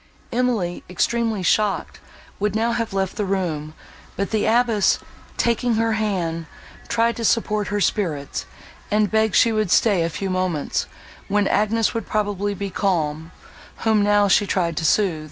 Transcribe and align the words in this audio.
Emily, 0.31 0.83
extremely 0.89 1.43
shocked, 1.43 1.99
would 2.39 2.55
now 2.55 2.71
have 2.71 2.91
left 2.91 3.17
the 3.17 3.23
room; 3.23 3.75
but 4.15 4.31
the 4.31 4.47
abbess, 4.47 4.97
taking 5.37 5.75
her 5.75 5.91
hand, 5.91 6.47
tried 6.87 7.15
to 7.17 7.23
support 7.23 7.67
her 7.67 7.79
spirits, 7.79 8.47
and 8.89 9.11
begged 9.11 9.35
she 9.35 9.51
would 9.51 9.69
stay 9.69 10.01
a 10.01 10.09
few 10.09 10.31
moments, 10.31 10.87
when 11.27 11.47
Agnes 11.47 11.93
would 11.93 12.07
probably 12.07 12.55
be 12.55 12.71
calm, 12.71 13.31
whom 13.85 14.01
now 14.01 14.27
she 14.27 14.47
tried 14.47 14.75
to 14.77 14.85
sooth. 14.85 15.19